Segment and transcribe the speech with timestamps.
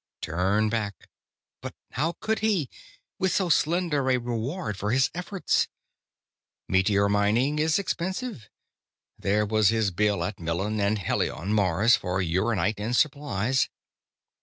[0.21, 1.07] Turn back.
[1.61, 2.71] But how could he,
[3.19, 5.67] with so slender a reward for his efforts?
[6.67, 8.49] Meteor mining is expensive.
[9.19, 13.69] There was his bill at Millen and Helion, Mars, for uranite and supplies.